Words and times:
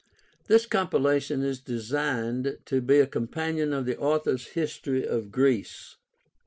This 0.47 0.65
compilation 0.65 1.43
is 1.43 1.59
designed 1.61 2.57
to 2.65 2.81
be 2.81 2.99
a 2.99 3.05
companion 3.05 3.69
to 3.69 3.83
the 3.83 3.99
author's 3.99 4.47
History 4.57 5.05
of 5.05 5.31
Greece. 5.31 5.95